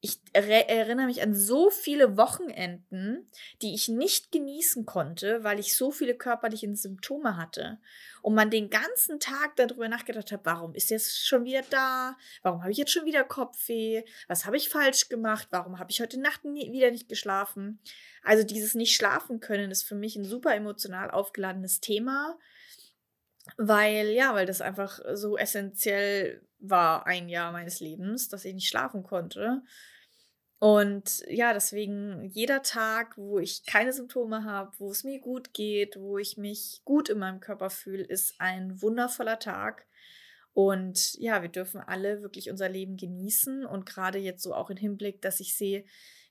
ich 0.00 0.20
erinnere 0.32 1.06
mich 1.06 1.22
an 1.22 1.34
so 1.34 1.70
viele 1.70 2.16
Wochenenden, 2.16 3.26
die 3.62 3.74
ich 3.74 3.88
nicht 3.88 4.30
genießen 4.30 4.86
konnte, 4.86 5.42
weil 5.42 5.58
ich 5.58 5.76
so 5.76 5.90
viele 5.90 6.14
körperliche 6.14 6.72
Symptome 6.76 7.36
hatte. 7.36 7.80
Und 8.22 8.36
man 8.36 8.50
den 8.50 8.70
ganzen 8.70 9.18
Tag 9.18 9.56
darüber 9.56 9.88
nachgedacht 9.88 10.30
hat, 10.30 10.42
warum 10.44 10.74
ist 10.74 10.90
jetzt 10.90 11.26
schon 11.26 11.44
wieder 11.44 11.62
da? 11.70 12.16
Warum 12.42 12.60
habe 12.62 12.70
ich 12.70 12.78
jetzt 12.78 12.92
schon 12.92 13.06
wieder 13.06 13.24
Kopfweh? 13.24 14.04
Was 14.28 14.44
habe 14.44 14.56
ich 14.56 14.68
falsch 14.68 15.08
gemacht? 15.08 15.48
Warum 15.50 15.80
habe 15.80 15.90
ich 15.90 16.00
heute 16.00 16.20
Nacht 16.20 16.44
nie, 16.44 16.70
wieder 16.72 16.92
nicht 16.92 17.08
geschlafen? 17.08 17.80
Also 18.22 18.44
dieses 18.44 18.74
nicht 18.74 18.94
schlafen 18.94 19.40
können 19.40 19.72
ist 19.72 19.82
für 19.82 19.96
mich 19.96 20.14
ein 20.14 20.24
super 20.24 20.54
emotional 20.54 21.10
aufgeladenes 21.10 21.80
Thema, 21.80 22.38
weil 23.56 24.08
ja, 24.08 24.34
weil 24.34 24.46
das 24.46 24.60
einfach 24.60 25.00
so 25.14 25.36
essentiell 25.36 26.42
war 26.58 27.06
ein 27.06 27.28
Jahr 27.28 27.52
meines 27.52 27.80
Lebens, 27.80 28.28
dass 28.28 28.44
ich 28.44 28.54
nicht 28.54 28.68
schlafen 28.68 29.02
konnte. 29.02 29.62
Und 30.60 31.24
ja, 31.28 31.52
deswegen 31.52 32.24
jeder 32.24 32.62
Tag, 32.62 33.16
wo 33.16 33.38
ich 33.38 33.64
keine 33.64 33.92
Symptome 33.92 34.44
habe, 34.44 34.72
wo 34.78 34.90
es 34.90 35.04
mir 35.04 35.20
gut 35.20 35.54
geht, 35.54 35.96
wo 35.96 36.18
ich 36.18 36.36
mich 36.36 36.82
gut 36.84 37.08
in 37.08 37.18
meinem 37.18 37.38
Körper 37.38 37.70
fühle, 37.70 38.02
ist 38.02 38.34
ein 38.40 38.82
wundervoller 38.82 39.38
Tag. 39.38 39.86
Und 40.54 41.14
ja, 41.14 41.42
wir 41.42 41.48
dürfen 41.48 41.80
alle 41.80 42.22
wirklich 42.22 42.50
unser 42.50 42.68
Leben 42.68 42.96
genießen 42.96 43.64
und 43.64 43.86
gerade 43.86 44.18
jetzt 44.18 44.42
so 44.42 44.52
auch 44.52 44.70
im 44.70 44.76
Hinblick, 44.76 45.22
dass 45.22 45.38
ich 45.38 45.56
sehe, 45.56 45.84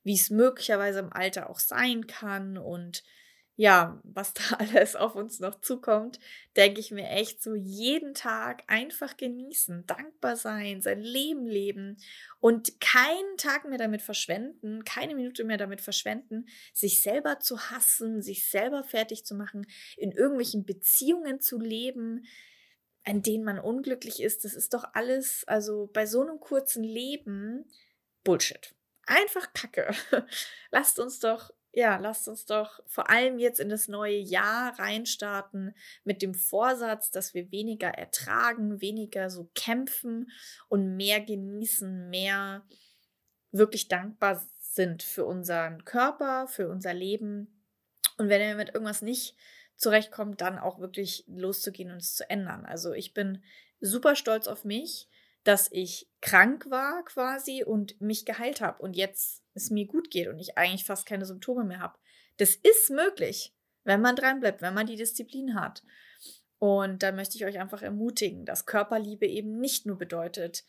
wie 0.03 0.15
es 0.15 0.29
möglicherweise 0.29 1.00
im 1.00 1.13
Alter 1.13 1.50
auch 1.50 1.59
sein 1.59 2.07
kann 2.07 2.57
und 2.57 3.03
ja, 3.58 4.00
was 4.04 4.34
da 4.36 4.44
alles 4.60 4.96
auf 4.96 5.16
uns 5.16 5.40
noch 5.40 5.60
zukommt, 5.62 6.20
denke 6.56 6.80
ich 6.80 6.92
mir 6.92 7.10
echt 7.10 7.42
so 7.42 7.56
jeden 7.56 8.14
Tag 8.14 8.64
einfach 8.68 9.18
genießen, 9.18 9.86
dankbar 9.88 10.38
sein, 10.38 10.82
sein 10.82 11.02
Leben 11.02 11.48
leben 11.48 11.98
und 12.40 12.80
keinen 12.80 13.38
Tag 13.38 13.66
mehr 13.66 13.80
damit 13.80 14.04
verschwenden, 14.04 14.86
keine 14.86 15.16
Minute 15.16 15.44
mehr 15.44 15.58
damit 15.58 15.82
verschwenden, 15.82 16.46
sich 16.72 17.02
selber 17.02 17.40
zu 17.40 17.60
hassen, 17.72 18.22
sich 18.22 18.48
selber 18.50 18.84
fertig 18.84 19.26
zu 19.26 19.34
machen, 19.34 19.66
in 19.98 20.12
irgendwelchen 20.12 20.64
Beziehungen 20.64 21.42
zu 21.42 21.60
leben, 21.60 22.26
an 23.06 23.24
denen 23.24 23.44
man 23.44 23.58
unglücklich 23.58 24.22
ist. 24.22 24.46
Das 24.46 24.54
ist 24.54 24.76
doch 24.76 24.84
alles, 24.94 25.44
also 25.48 25.90
bei 25.92 26.06
so 26.06 26.22
einem 26.22 26.40
kurzen 26.40 26.84
Leben, 26.84 27.66
Bullshit. 28.24 28.76
Einfach 29.08 29.52
Kacke. 29.54 29.96
Lasst 30.72 31.00
uns 31.00 31.20
doch 31.20 31.50
ja, 31.77 31.98
lasst 31.98 32.27
uns 32.27 32.43
doch 32.46 32.79
vor 32.88 33.12
allem 33.12 33.38
jetzt 33.38 33.60
in 33.60 33.69
das 33.69 33.88
neue 33.88 34.17
Jahr 34.17 34.79
reinstarten 34.79 35.75
mit 36.03 36.24
dem 36.24 36.34
Vorsatz, 36.34 37.12
dass 37.12 37.36
wir 37.36 37.51
weniger 37.51 37.89
ertragen, 37.89 38.81
weniger 38.81 39.29
so 39.29 39.51
kämpfen 39.53 40.31
und 40.69 40.96
mehr 40.96 41.22
genießen, 41.22 42.10
mehr 42.10 42.65
wirklich 43.51 43.89
dankbar 43.89 44.43
sind 44.60 45.03
für 45.03 45.25
unseren 45.25 45.86
Körper, 45.86 46.48
für 46.48 46.67
unser 46.67 46.96
Leben. 46.96 47.63
Und 48.17 48.27
wenn 48.27 48.41
wir 48.41 48.55
mit 48.55 48.74
irgendwas 48.74 49.03
nicht 49.03 49.36
zurechtkommt, 49.75 50.41
dann 50.41 50.57
auch 50.57 50.79
wirklich 50.79 51.25
loszugehen 51.27 51.91
und 51.91 52.01
es 52.01 52.15
zu 52.15 52.27
ändern. 52.27 52.65
Also 52.65 52.91
ich 52.93 53.13
bin 53.13 53.43
super 53.81 54.15
stolz 54.15 54.48
auf 54.48 54.65
mich, 54.65 55.07
dass 55.43 55.69
ich 55.72 56.10
krank 56.22 56.72
war 56.72 57.05
quasi 57.05 57.63
und 57.63 58.01
mich 58.01 58.25
geheilt 58.25 58.62
habe 58.62 58.81
und 58.81 58.96
jetzt 58.96 59.43
es 59.58 59.70
mir 59.70 59.86
gut 59.86 60.10
geht 60.12 60.28
und 60.28 60.40
ich 60.40 60.58
eigentlich 60.58 60.86
fast 60.86 61.06
keine 61.06 61.26
Symptome 61.26 61.64
mehr 61.64 61.80
habe. 61.80 61.98
Das 62.38 62.56
ist 62.56 62.90
möglich, 62.90 63.54
wenn 63.84 64.02
man 64.02 64.16
dranbleibt, 64.16 64.62
wenn 64.62 64.74
man 64.74 64.88
die 64.88 64.96
Disziplin 64.96 65.56
hat. 65.56 65.84
Und 66.60 67.04
da 67.04 67.12
möchte 67.12 67.38
ich 67.38 67.46
euch 67.46 67.60
einfach 67.60 67.82
ermutigen, 67.82 68.46
dass 68.46 68.66
Körperliebe 68.66 69.28
eben 69.28 69.60
nicht 69.60 69.86
nur 69.86 69.98
bedeutet, 69.98 70.64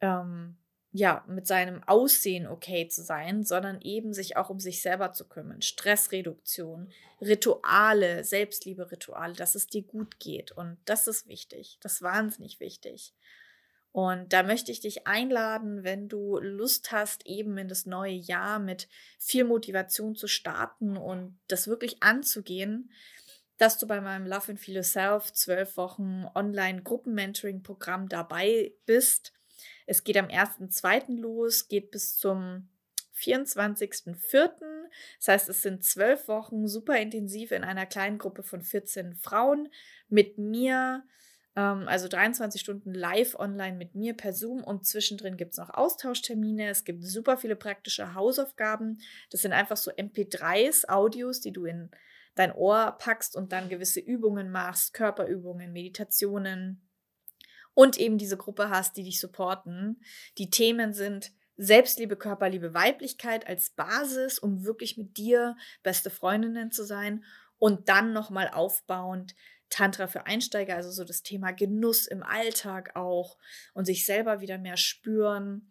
ähm, 0.00 0.56
ja, 0.92 1.24
mit 1.28 1.46
seinem 1.46 1.82
Aussehen 1.84 2.46
okay 2.46 2.88
zu 2.88 3.02
sein, 3.02 3.44
sondern 3.44 3.80
eben 3.82 4.14
sich 4.14 4.36
auch 4.36 4.48
um 4.48 4.60
sich 4.60 4.80
selber 4.80 5.12
zu 5.12 5.28
kümmern. 5.28 5.60
Stressreduktion, 5.60 6.90
Rituale, 7.20 8.24
Selbstliebe-Rituale, 8.24 9.34
dass 9.34 9.54
es 9.54 9.66
dir 9.66 9.82
gut 9.82 10.18
geht. 10.20 10.52
Und 10.52 10.78
das 10.86 11.06
ist 11.06 11.26
wichtig. 11.28 11.78
Das 11.82 11.94
ist 11.94 12.02
wahnsinnig 12.02 12.60
wichtig. 12.60 13.14
Und 13.96 14.34
da 14.34 14.42
möchte 14.42 14.70
ich 14.70 14.80
dich 14.80 15.06
einladen, 15.06 15.82
wenn 15.82 16.06
du 16.06 16.38
Lust 16.38 16.92
hast, 16.92 17.24
eben 17.24 17.56
in 17.56 17.66
das 17.66 17.86
neue 17.86 18.12
Jahr 18.12 18.58
mit 18.58 18.90
viel 19.18 19.44
Motivation 19.44 20.14
zu 20.14 20.26
starten 20.26 20.98
und 20.98 21.38
das 21.48 21.66
wirklich 21.66 22.02
anzugehen, 22.02 22.90
dass 23.56 23.78
du 23.78 23.86
bei 23.86 24.02
meinem 24.02 24.26
Love 24.26 24.50
and 24.50 24.60
Feel 24.60 24.74
Yourself 24.74 25.32
zwölf 25.32 25.78
Wochen 25.78 26.26
Online-Gruppen-Mentoring-Programm 26.34 28.10
dabei 28.10 28.74
bist. 28.84 29.32
Es 29.86 30.04
geht 30.04 30.18
am 30.18 30.26
1.2. 30.26 31.18
los, 31.18 31.66
geht 31.66 31.90
bis 31.90 32.18
zum 32.18 32.68
24.04. 33.14 34.60
Das 35.20 35.28
heißt, 35.28 35.48
es 35.48 35.62
sind 35.62 35.86
zwölf 35.86 36.28
Wochen 36.28 36.68
super 36.68 36.98
intensiv 36.98 37.50
in 37.50 37.64
einer 37.64 37.86
kleinen 37.86 38.18
Gruppe 38.18 38.42
von 38.42 38.60
14 38.60 39.14
Frauen 39.14 39.70
mit 40.10 40.36
mir 40.36 41.02
also 41.60 42.06
23 42.06 42.60
Stunden 42.60 42.92
live 42.92 43.34
online 43.38 43.78
mit 43.78 43.94
mir 43.94 44.14
per 44.14 44.34
Zoom 44.34 44.62
und 44.62 44.86
zwischendrin 44.86 45.38
gibt 45.38 45.52
es 45.52 45.58
noch 45.58 45.70
Austauschtermine. 45.70 46.68
Es 46.68 46.84
gibt 46.84 47.02
super 47.02 47.38
viele 47.38 47.56
praktische 47.56 48.14
Hausaufgaben. 48.14 48.98
Das 49.30 49.40
sind 49.40 49.52
einfach 49.52 49.78
so 49.78 49.90
MP3s, 49.90 50.86
Audios, 50.88 51.40
die 51.40 51.52
du 51.52 51.64
in 51.64 51.90
dein 52.34 52.52
Ohr 52.52 52.96
packst 52.98 53.34
und 53.36 53.52
dann 53.52 53.70
gewisse 53.70 54.00
Übungen 54.00 54.50
machst, 54.50 54.92
Körperübungen, 54.92 55.72
Meditationen 55.72 56.86
und 57.72 57.98
eben 57.98 58.18
diese 58.18 58.36
Gruppe 58.36 58.68
hast, 58.68 58.98
die 58.98 59.04
dich 59.04 59.18
supporten. 59.18 60.02
Die 60.36 60.50
Themen 60.50 60.92
sind 60.92 61.32
Selbstliebe, 61.56 62.16
Körperliebe, 62.16 62.74
Weiblichkeit 62.74 63.46
als 63.48 63.70
Basis, 63.70 64.38
um 64.38 64.64
wirklich 64.64 64.98
mit 64.98 65.16
dir 65.16 65.56
beste 65.82 66.10
Freundinnen 66.10 66.70
zu 66.70 66.84
sein 66.84 67.24
und 67.58 67.88
dann 67.88 68.12
nochmal 68.12 68.50
aufbauend 68.52 69.34
Tantra 69.70 70.06
für 70.06 70.26
Einsteiger, 70.26 70.76
also 70.76 70.90
so 70.90 71.04
das 71.04 71.22
Thema 71.22 71.52
Genuss 71.52 72.06
im 72.06 72.22
Alltag 72.22 72.94
auch 72.94 73.36
und 73.74 73.84
sich 73.84 74.06
selber 74.06 74.40
wieder 74.40 74.58
mehr 74.58 74.76
spüren. 74.76 75.70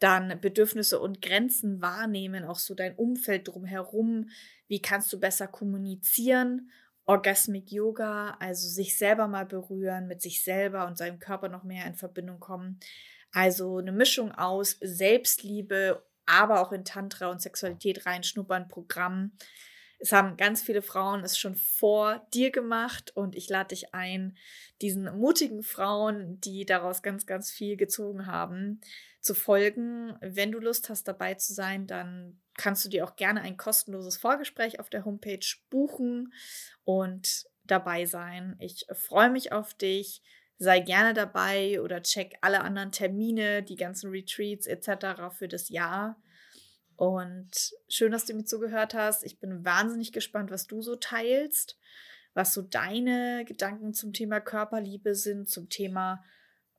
Dann 0.00 0.40
Bedürfnisse 0.40 0.98
und 0.98 1.22
Grenzen 1.22 1.80
wahrnehmen, 1.80 2.44
auch 2.44 2.58
so 2.58 2.74
dein 2.74 2.94
Umfeld 2.96 3.48
drumherum. 3.48 4.28
Wie 4.66 4.82
kannst 4.82 5.12
du 5.12 5.20
besser 5.20 5.46
kommunizieren? 5.46 6.70
Orgasmic 7.06 7.70
Yoga, 7.70 8.36
also 8.40 8.66
sich 8.66 8.96
selber 8.96 9.28
mal 9.28 9.44
berühren, 9.44 10.06
mit 10.06 10.22
sich 10.22 10.42
selber 10.42 10.86
und 10.86 10.96
seinem 10.96 11.18
Körper 11.18 11.48
noch 11.48 11.62
mehr 11.62 11.86
in 11.86 11.94
Verbindung 11.94 12.40
kommen. 12.40 12.80
Also 13.30 13.78
eine 13.78 13.92
Mischung 13.92 14.32
aus 14.32 14.78
Selbstliebe, 14.80 16.02
aber 16.24 16.60
auch 16.60 16.72
in 16.72 16.84
Tantra 16.84 17.28
und 17.28 17.42
Sexualität 17.42 18.06
reinschnuppern, 18.06 18.68
Programm 18.68 19.32
es 19.98 20.12
haben 20.12 20.36
ganz 20.36 20.62
viele 20.62 20.82
Frauen 20.82 21.24
es 21.24 21.38
schon 21.38 21.54
vor 21.54 22.26
dir 22.34 22.50
gemacht 22.50 23.12
und 23.16 23.34
ich 23.34 23.48
lade 23.48 23.68
dich 23.68 23.94
ein, 23.94 24.36
diesen 24.82 25.04
mutigen 25.18 25.62
Frauen, 25.62 26.40
die 26.40 26.66
daraus 26.66 27.02
ganz, 27.02 27.26
ganz 27.26 27.50
viel 27.50 27.76
gezogen 27.76 28.26
haben, 28.26 28.80
zu 29.20 29.34
folgen. 29.34 30.16
Wenn 30.20 30.52
du 30.52 30.58
Lust 30.58 30.90
hast, 30.90 31.08
dabei 31.08 31.34
zu 31.34 31.54
sein, 31.54 31.86
dann 31.86 32.40
kannst 32.56 32.84
du 32.84 32.88
dir 32.88 33.04
auch 33.04 33.16
gerne 33.16 33.40
ein 33.40 33.56
kostenloses 33.56 34.16
Vorgespräch 34.16 34.80
auf 34.80 34.90
der 34.90 35.04
Homepage 35.04 35.46
buchen 35.70 36.32
und 36.84 37.46
dabei 37.64 38.06
sein. 38.06 38.56
Ich 38.60 38.86
freue 38.92 39.30
mich 39.30 39.52
auf 39.52 39.74
dich. 39.74 40.22
Sei 40.58 40.78
gerne 40.80 41.14
dabei 41.14 41.80
oder 41.80 42.02
check 42.02 42.36
alle 42.40 42.60
anderen 42.60 42.92
Termine, 42.92 43.62
die 43.62 43.76
ganzen 43.76 44.10
Retreats 44.10 44.66
etc. 44.66 45.34
für 45.36 45.48
das 45.48 45.68
Jahr. 45.68 46.16
Und 46.96 47.74
schön, 47.88 48.12
dass 48.12 48.24
du 48.24 48.34
mir 48.34 48.44
zugehört 48.44 48.94
hast. 48.94 49.24
Ich 49.24 49.40
bin 49.40 49.64
wahnsinnig 49.64 50.12
gespannt, 50.12 50.50
was 50.50 50.66
du 50.66 50.82
so 50.82 50.96
teilst, 50.96 51.78
was 52.34 52.52
so 52.52 52.62
deine 52.62 53.44
Gedanken 53.44 53.94
zum 53.94 54.12
Thema 54.12 54.40
Körperliebe 54.40 55.14
sind, 55.14 55.48
zum 55.48 55.68
Thema, 55.68 56.22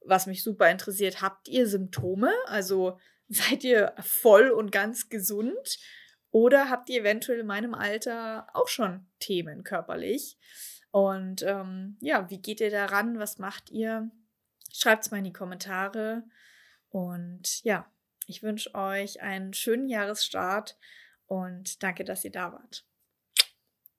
was 0.02 0.28
mich 0.28 0.44
super 0.44 0.70
interessiert. 0.70 1.22
Habt 1.22 1.48
ihr 1.48 1.68
Symptome? 1.68 2.32
Also 2.46 2.98
Seid 3.28 3.64
ihr 3.64 3.94
voll 4.00 4.50
und 4.52 4.72
ganz 4.72 5.10
gesund? 5.10 5.80
Oder 6.32 6.70
habt 6.70 6.90
ihr 6.90 7.02
eventuell 7.02 7.40
in 7.40 7.48
meinem 7.48 7.74
Alter 7.74 8.48
auch 8.54 8.68
schon 8.68 9.08
Themen 9.20 9.64
körperlich? 9.64 10.38
Und 10.92 11.42
ähm, 11.44 11.98
ja, 12.02 12.30
wie 12.30 12.42
geht 12.42 12.62
ihr 12.62 12.70
daran? 12.70 13.20
Was 13.20 13.40
macht 13.40 13.72
ihr? 13.72 14.12
Schreibt 14.72 15.06
es 15.06 15.12
mal 15.12 15.18
in 15.18 15.24
die 15.24 15.34
Kommentare. 15.34 16.24
Und 16.90 17.64
ja, 17.64 17.90
ich 18.26 18.44
wünsche 18.44 18.74
euch 18.76 19.22
einen 19.22 19.54
schönen 19.54 19.88
Jahresstart 19.88 20.78
und 21.28 21.82
danke, 21.84 22.04
dass 22.04 22.24
ihr 22.24 22.32
da 22.32 22.52
wart. 22.54 22.86